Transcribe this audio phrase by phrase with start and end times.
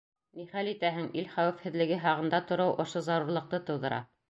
[0.37, 4.05] Ни хәл итәһең, ил хәүефһеҙлеге һағында тороу ошо зарурлыҡты тыуҙыра.